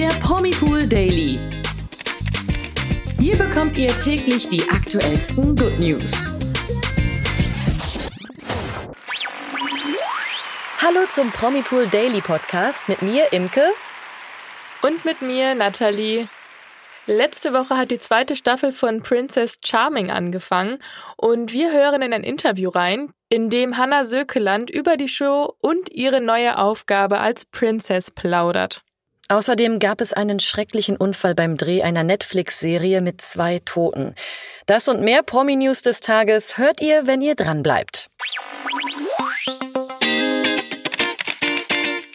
[0.00, 1.38] der Promipool Daily.
[3.18, 6.30] Hier bekommt ihr täglich die aktuellsten Good News.
[10.80, 13.62] Hallo zum Promipool Daily Podcast mit mir, Imke.
[14.80, 16.28] Und mit mir, Nathalie.
[17.04, 20.78] Letzte Woche hat die zweite Staffel von Princess Charming angefangen
[21.18, 25.92] und wir hören in ein Interview rein, in dem Hannah Sökeland über die Show und
[25.92, 28.82] ihre neue Aufgabe als Princess plaudert.
[29.30, 34.16] Außerdem gab es einen schrecklichen Unfall beim Dreh einer Netflix-Serie mit zwei Toten.
[34.66, 37.99] Das und mehr Promi-News des Tages hört ihr, wenn ihr dranbleibt.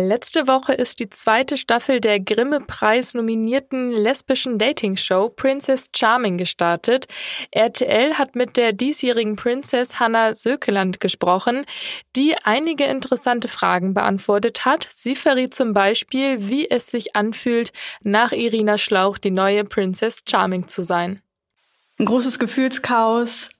[0.00, 7.06] Letzte Woche ist die zweite Staffel der Grimme-Preis nominierten lesbischen Dating-Show Princess Charming gestartet.
[7.50, 11.66] RTL hat mit der diesjährigen Princess Hannah Sökeland gesprochen,
[12.16, 14.88] die einige interessante Fragen beantwortet hat.
[14.90, 17.70] Sie verriet zum Beispiel, wie es sich anfühlt,
[18.02, 21.20] nach Irina Schlauch die neue Princess Charming zu sein.
[21.98, 23.50] Ein großes Gefühlschaos,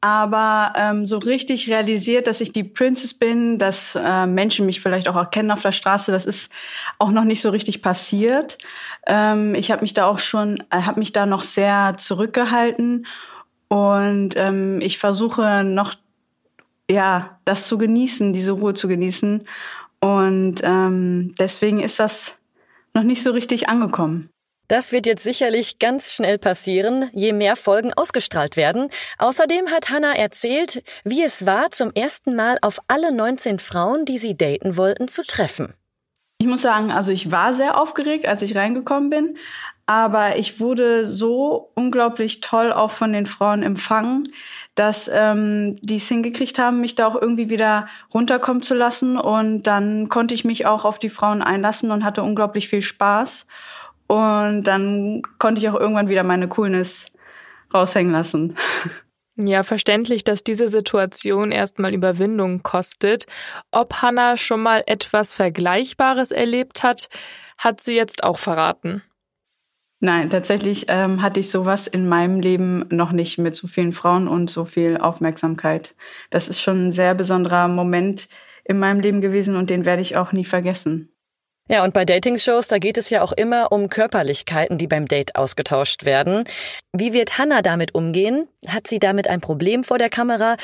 [0.00, 5.08] aber ähm, so richtig realisiert, dass ich die Princess bin, dass äh, Menschen mich vielleicht
[5.08, 6.50] auch erkennen auf der Straße, das ist
[6.98, 8.56] auch noch nicht so richtig passiert.
[9.06, 13.06] Ähm, ich habe mich da auch schon, äh, habe mich da noch sehr zurückgehalten
[13.68, 15.94] und ähm, ich versuche noch,
[16.90, 19.46] ja, das zu genießen, diese Ruhe zu genießen
[20.00, 22.38] und ähm, deswegen ist das
[22.94, 24.30] noch nicht so richtig angekommen.
[24.70, 28.88] Das wird jetzt sicherlich ganz schnell passieren, je mehr Folgen ausgestrahlt werden.
[29.18, 34.16] Außerdem hat Hannah erzählt, wie es war, zum ersten Mal auf alle 19 Frauen, die
[34.16, 35.74] sie daten wollten, zu treffen.
[36.38, 39.36] Ich muss sagen, also ich war sehr aufgeregt, als ich reingekommen bin,
[39.86, 44.28] aber ich wurde so unglaublich toll auch von den Frauen empfangen,
[44.76, 49.18] dass ähm, die es hingekriegt haben, mich da auch irgendwie wieder runterkommen zu lassen.
[49.18, 53.46] Und dann konnte ich mich auch auf die Frauen einlassen und hatte unglaublich viel Spaß.
[54.10, 57.06] Und dann konnte ich auch irgendwann wieder meine Coolness
[57.72, 58.56] raushängen lassen.
[59.36, 63.26] Ja, verständlich, dass diese Situation erstmal Überwindung kostet.
[63.70, 67.08] Ob Hannah schon mal etwas Vergleichbares erlebt hat,
[67.56, 69.02] hat sie jetzt auch verraten.
[70.00, 74.26] Nein, tatsächlich ähm, hatte ich sowas in meinem Leben noch nicht mit so vielen Frauen
[74.26, 75.94] und so viel Aufmerksamkeit.
[76.30, 78.28] Das ist schon ein sehr besonderer Moment
[78.64, 81.12] in meinem Leben gewesen und den werde ich auch nie vergessen.
[81.70, 85.36] Ja, und bei Dating-Shows, da geht es ja auch immer um Körperlichkeiten, die beim Date
[85.36, 86.42] ausgetauscht werden.
[86.92, 88.48] Wie wird Hannah damit umgehen?
[88.66, 90.56] Hat sie damit ein Problem vor der Kamera?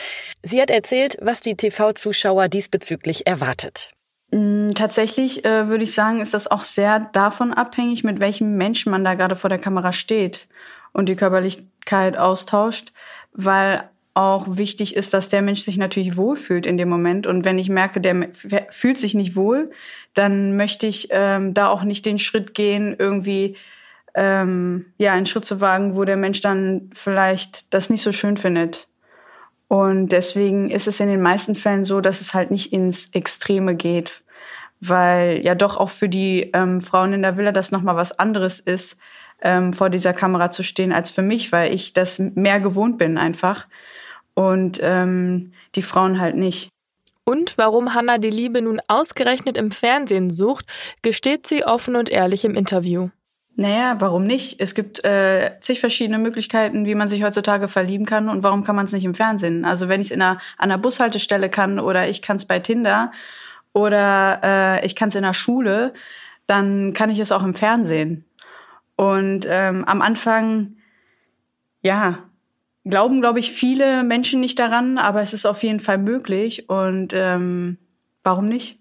[0.43, 3.93] Sie hat erzählt, was die TV-Zuschauer diesbezüglich erwartet.
[4.33, 8.91] Mm, tatsächlich äh, würde ich sagen, ist das auch sehr davon abhängig, mit welchem Menschen
[8.91, 10.49] man da gerade vor der Kamera steht
[10.93, 12.93] und die Körperlichkeit austauscht,
[13.33, 17.27] weil auch wichtig ist, dass der Mensch sich natürlich wohlfühlt in dem Moment.
[17.27, 18.29] Und wenn ich merke, der
[18.71, 19.71] fühlt sich nicht wohl,
[20.15, 23.57] dann möchte ich ähm, da auch nicht den Schritt gehen, irgendwie
[24.15, 28.39] ähm, ja einen Schritt zu wagen, wo der Mensch dann vielleicht das nicht so schön
[28.39, 28.89] findet.
[29.69, 33.75] Und deswegen ist es in den meisten Fällen so, dass es halt nicht ins Extreme
[33.75, 34.23] geht,
[34.81, 38.19] weil ja doch auch für die ähm, Frauen in der Villa das noch mal was
[38.19, 38.97] anderes ist,
[39.43, 43.19] ähm, vor dieser Kamera zu stehen als für mich, weil ich das mehr gewohnt bin
[43.19, 43.67] einfach
[44.37, 46.69] und ähm, die Frauen halt nicht.
[47.25, 50.67] Und warum Hannah die Liebe nun ausgerechnet im Fernsehen sucht,
[51.03, 53.09] gesteht sie offen und ehrlich im Interview.
[53.57, 54.61] Naja, warum nicht?
[54.61, 58.77] Es gibt äh, zig verschiedene Möglichkeiten, wie man sich heutzutage verlieben kann und warum kann
[58.77, 59.65] man es nicht im Fernsehen?
[59.65, 62.61] Also wenn ich es in einer, an einer Bushaltestelle kann oder ich kann es bei
[62.61, 63.11] Tinder
[63.73, 65.95] oder äh, ich kann es in der Schule,
[66.47, 68.27] dann kann ich es auch im Fernsehen.
[68.95, 70.77] Und ähm, am Anfang,
[71.81, 72.19] ja,
[72.89, 77.13] glauben, glaube ich, viele Menschen nicht daran, aber es ist auf jeden Fall möglich und
[77.13, 77.79] ähm,
[78.23, 78.79] warum nicht?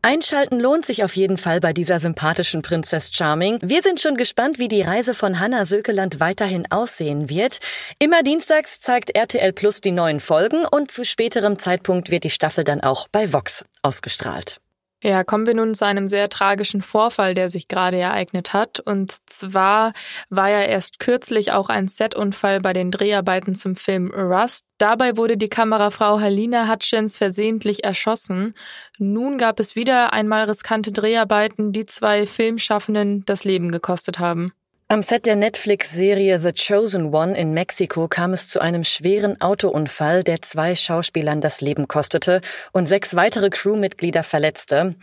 [0.00, 3.58] Einschalten lohnt sich auf jeden Fall bei dieser sympathischen Prinzess Charming.
[3.62, 7.60] Wir sind schon gespannt, wie die Reise von Hanna Sökeland weiterhin aussehen wird.
[7.98, 12.64] Immer dienstags zeigt RTL Plus die neuen Folgen und zu späterem Zeitpunkt wird die Staffel
[12.64, 14.60] dann auch bei Vox ausgestrahlt.
[15.02, 18.80] Ja, kommen wir nun zu einem sehr tragischen Vorfall, der sich gerade ereignet hat.
[18.80, 19.92] Und zwar
[20.30, 24.64] war ja erst kürzlich auch ein Setunfall bei den Dreharbeiten zum Film Rust.
[24.78, 28.54] Dabei wurde die Kamerafrau Helena Hutchins versehentlich erschossen.
[28.98, 34.52] Nun gab es wieder einmal riskante Dreharbeiten, die zwei Filmschaffenden das Leben gekostet haben.
[34.88, 40.22] Am Set der Netflix-Serie The Chosen One in Mexiko kam es zu einem schweren Autounfall,
[40.22, 42.40] der zwei Schauspielern das Leben kostete
[42.70, 44.94] und sechs weitere Crewmitglieder verletzte.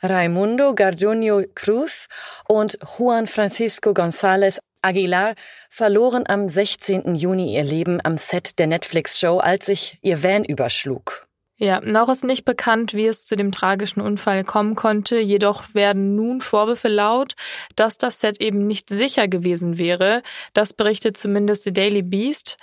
[0.00, 2.06] Raimundo Garduño Cruz
[2.46, 5.34] und Juan Francisco González Aguilar
[5.70, 7.16] verloren am 16.
[7.16, 11.26] Juni ihr Leben am Set der Netflix-Show, als sich ihr Van überschlug.
[11.62, 16.16] Ja, noch ist nicht bekannt, wie es zu dem tragischen Unfall kommen konnte, jedoch werden
[16.16, 17.34] nun Vorwürfe laut,
[17.76, 20.22] dass das Set eben nicht sicher gewesen wäre.
[20.54, 22.56] Das berichtet zumindest The Daily Beast.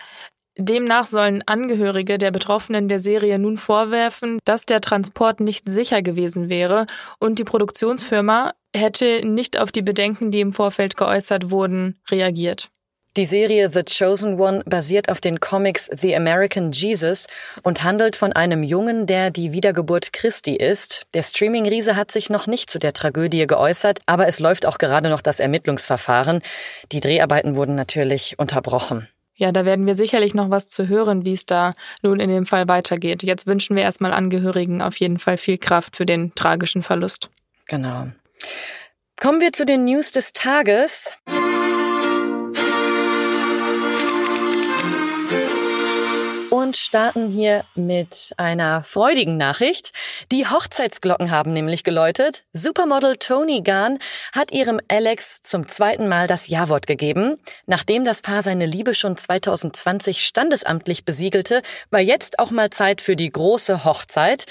[0.58, 6.50] Demnach sollen Angehörige der Betroffenen der Serie nun vorwerfen, dass der Transport nicht sicher gewesen
[6.50, 6.88] wäre
[7.20, 12.72] und die Produktionsfirma hätte nicht auf die Bedenken, die im Vorfeld geäußert wurden, reagiert.
[13.18, 17.26] Die Serie The Chosen One basiert auf den Comics The American Jesus
[17.64, 21.08] und handelt von einem Jungen, der die Wiedergeburt Christi ist.
[21.16, 25.10] Der Streaming-Riese hat sich noch nicht zu der Tragödie geäußert, aber es läuft auch gerade
[25.10, 26.44] noch das Ermittlungsverfahren.
[26.92, 29.08] Die Dreharbeiten wurden natürlich unterbrochen.
[29.34, 31.74] Ja, da werden wir sicherlich noch was zu hören, wie es da
[32.04, 33.24] nun in dem Fall weitergeht.
[33.24, 37.32] Jetzt wünschen wir erstmal Angehörigen auf jeden Fall viel Kraft für den tragischen Verlust.
[37.68, 38.10] Genau.
[39.20, 41.18] Kommen wir zu den News des Tages.
[46.68, 49.94] Und starten hier mit einer freudigen Nachricht.
[50.34, 52.44] Die Hochzeitsglocken haben nämlich geläutet.
[52.52, 54.00] Supermodel Tony Gahn
[54.34, 57.38] hat ihrem Alex zum zweiten Mal das Ja-Wort gegeben.
[57.68, 63.16] Nachdem das Paar seine Liebe schon 2020 standesamtlich besiegelte, war jetzt auch mal Zeit für
[63.16, 64.46] die große Hochzeit.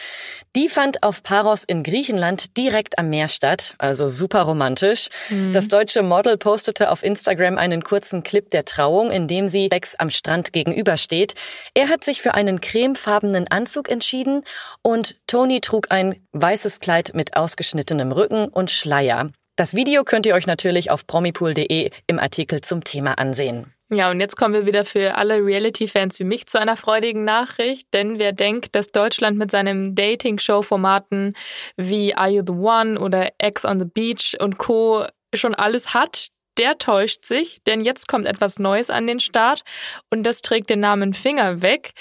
[0.56, 5.10] Die fand auf Paros in Griechenland direkt am Meer statt, also super romantisch.
[5.28, 5.52] Mhm.
[5.52, 9.96] Das deutsche Model postete auf Instagram einen kurzen Clip der Trauung, in dem sie Alex
[9.96, 11.34] am Strand gegenübersteht.
[11.74, 14.42] Er hat sich für einen cremefarbenen Anzug entschieden
[14.80, 19.30] und Tony trug ein weißes Kleid mit ausgeschnittenem Rücken und Schleier.
[19.56, 23.72] Das Video könnt ihr euch natürlich auf promipool.de im Artikel zum Thema ansehen.
[23.90, 27.86] Ja, und jetzt kommen wir wieder für alle Reality-Fans wie mich zu einer freudigen Nachricht,
[27.94, 31.34] denn wer denkt, dass Deutschland mit seinen Dating-Show-Formaten
[31.76, 35.06] wie Are You the One oder X on the Beach und Co.
[35.34, 39.62] schon alles hat, der täuscht sich, denn jetzt kommt etwas Neues an den Start
[40.10, 41.92] und das trägt den Namen Finger weg.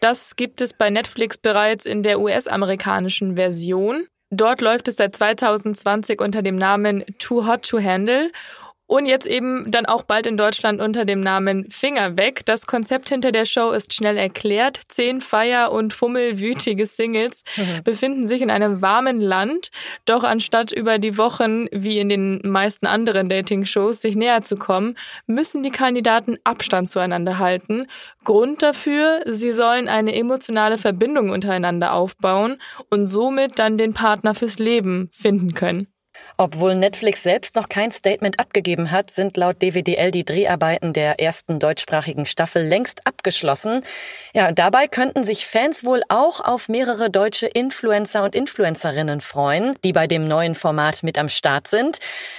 [0.00, 4.06] Das gibt es bei Netflix bereits in der US-amerikanischen Version.
[4.30, 8.30] Dort läuft es seit 2020 unter dem Namen Too Hot to Handle
[8.86, 12.42] und jetzt eben dann auch bald in Deutschland unter dem Namen Finger weg.
[12.44, 14.80] Das Konzept hinter der Show ist schnell erklärt.
[14.88, 17.82] Zehn feier- und fummelwütige Singles mhm.
[17.84, 19.70] befinden sich in einem warmen Land.
[20.04, 24.96] Doch anstatt über die Wochen, wie in den meisten anderen Dating-Shows, sich näher zu kommen,
[25.26, 27.86] müssen die Kandidaten Abstand zueinander halten.
[28.24, 32.58] Grund dafür, sie sollen eine emotionale Verbindung untereinander aufbauen
[32.90, 35.86] und somit dann den Partner fürs Leben finden können.
[36.36, 41.58] Obwohl Netflix selbst noch kein Statement abgegeben hat, sind laut DWDL die Dreharbeiten der ersten
[41.58, 43.84] deutschsprachigen Staffel längst abgeschlossen.
[44.34, 49.92] Ja, dabei könnten sich Fans wohl auch auf mehrere deutsche Influencer und Influencerinnen freuen, die
[49.92, 51.98] bei dem neuen Format mit am Start sind.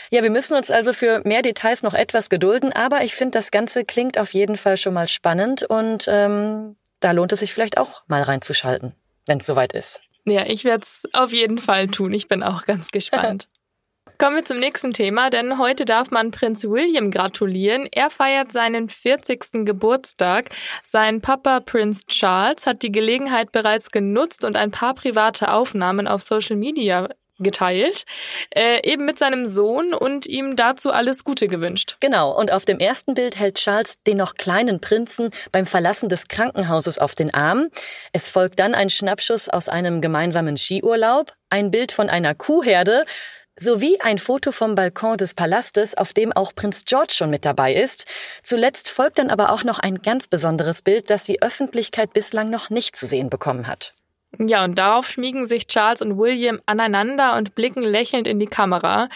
[0.09, 3.51] Ja, wir müssen uns also für mehr Details noch etwas gedulden, aber ich finde, das
[3.51, 7.77] Ganze klingt auf jeden Fall schon mal spannend und ähm, da lohnt es sich vielleicht
[7.77, 8.93] auch mal reinzuschalten,
[9.25, 10.01] wenn es soweit ist.
[10.25, 12.13] Ja, ich werde es auf jeden Fall tun.
[12.13, 13.49] Ich bin auch ganz gespannt.
[14.23, 17.89] Kommen wir zum nächsten Thema, denn heute darf man Prinz William gratulieren.
[17.91, 19.65] Er feiert seinen 40.
[19.65, 20.49] Geburtstag.
[20.81, 26.21] Sein Papa Prinz Charles hat die Gelegenheit bereits genutzt und ein paar private Aufnahmen auf
[26.21, 27.09] Social Media
[27.39, 28.05] geteilt,
[28.55, 31.97] äh, eben mit seinem Sohn und ihm dazu alles Gute gewünscht.
[31.99, 36.27] Genau, und auf dem ersten Bild hält Charles den noch kleinen Prinzen beim Verlassen des
[36.27, 37.69] Krankenhauses auf den Arm.
[38.13, 43.05] Es folgt dann ein Schnappschuss aus einem gemeinsamen Skiurlaub, ein Bild von einer Kuhherde,
[43.59, 47.73] sowie ein Foto vom Balkon des Palastes, auf dem auch Prinz George schon mit dabei
[47.73, 48.05] ist.
[48.43, 52.69] Zuletzt folgt dann aber auch noch ein ganz besonderes Bild, das die Öffentlichkeit bislang noch
[52.69, 53.93] nicht zu sehen bekommen hat.
[54.39, 59.07] Ja, und darauf schmiegen sich Charles und William aneinander und blicken lächelnd in die Kamera.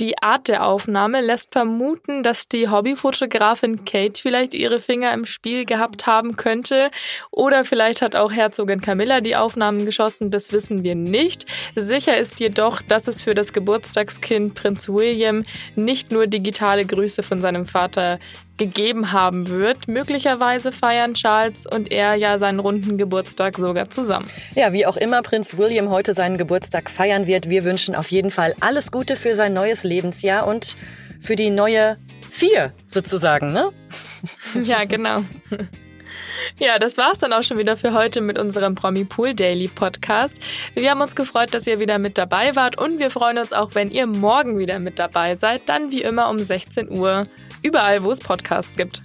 [0.00, 5.64] Die Art der Aufnahme lässt vermuten, dass die Hobbyfotografin Kate vielleicht ihre Finger im Spiel
[5.64, 6.90] gehabt haben könnte.
[7.30, 11.46] Oder vielleicht hat auch Herzogin Camilla die Aufnahmen geschossen, das wissen wir nicht.
[11.74, 15.42] Sicher ist jedoch, dass es für das Geburtstagskind Prinz William
[15.74, 18.18] nicht nur digitale Grüße von seinem Vater
[18.56, 19.88] gegeben haben wird.
[19.88, 24.26] Möglicherweise feiern Charles und er ja seinen runden Geburtstag sogar zusammen.
[24.54, 28.30] Ja, wie auch immer Prinz William heute seinen Geburtstag feiern wird, wir wünschen auf jeden
[28.30, 30.76] Fall alles Gute für sein neues Lebensjahr und
[31.20, 31.96] für die neue
[32.30, 33.72] Vier sozusagen, ne?
[34.62, 35.22] Ja, genau.
[36.58, 40.36] Ja, das war's dann auch schon wieder für heute mit unserem Promi Pool Daily Podcast.
[40.74, 43.74] Wir haben uns gefreut, dass ihr wieder mit dabei wart und wir freuen uns auch,
[43.74, 47.24] wenn ihr morgen wieder mit dabei seid, dann wie immer um 16 Uhr
[47.66, 49.02] überall, wo es Podcasts gibt.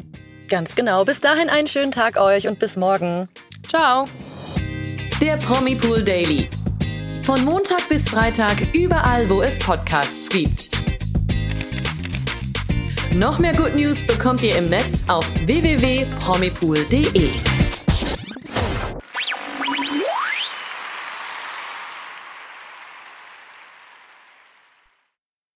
[0.47, 1.05] Ganz genau.
[1.05, 3.29] Bis dahin einen schönen Tag euch und bis morgen.
[3.67, 4.05] Ciao.
[5.19, 6.49] Der Promi Pool Daily.
[7.23, 10.69] Von Montag bis Freitag überall, wo es Podcasts gibt.
[13.13, 17.60] Noch mehr Good News bekommt ihr im Netz auf www.promipool.de.